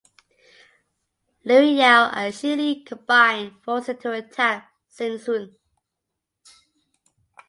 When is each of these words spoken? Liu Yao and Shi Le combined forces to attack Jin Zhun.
Liu 1.45 1.61
Yao 1.79 2.09
and 2.11 2.33
Shi 2.33 2.55
Le 2.55 2.83
combined 2.83 3.53
forces 3.61 3.97
to 3.99 4.11
attack 4.11 4.67
Jin 4.97 5.19
Zhun. 5.19 5.53